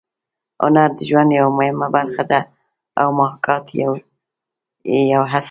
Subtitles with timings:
[0.63, 2.39] هنر د ژوند یوه مهمه برخه ده
[3.01, 3.87] او محاکات یې
[5.13, 5.39] یو اصل دی